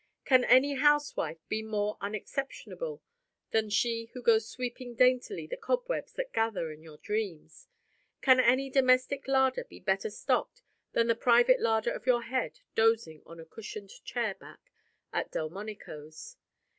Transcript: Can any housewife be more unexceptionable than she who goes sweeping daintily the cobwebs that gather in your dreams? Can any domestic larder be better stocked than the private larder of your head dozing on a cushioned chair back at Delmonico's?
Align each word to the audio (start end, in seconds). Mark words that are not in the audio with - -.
Can 0.25 0.43
any 0.43 0.73
housewife 0.73 1.47
be 1.47 1.61
more 1.61 1.97
unexceptionable 2.01 3.03
than 3.51 3.69
she 3.69 4.09
who 4.15 4.23
goes 4.23 4.49
sweeping 4.49 4.95
daintily 4.95 5.45
the 5.45 5.55
cobwebs 5.55 6.13
that 6.13 6.33
gather 6.33 6.71
in 6.71 6.81
your 6.81 6.97
dreams? 6.97 7.67
Can 8.19 8.39
any 8.39 8.71
domestic 8.71 9.27
larder 9.27 9.63
be 9.65 9.79
better 9.79 10.09
stocked 10.09 10.63
than 10.93 11.05
the 11.05 11.13
private 11.13 11.61
larder 11.61 11.91
of 11.91 12.07
your 12.07 12.23
head 12.23 12.61
dozing 12.73 13.21
on 13.27 13.39
a 13.39 13.45
cushioned 13.45 13.91
chair 14.03 14.33
back 14.33 14.71
at 15.13 15.29
Delmonico's? 15.31 16.35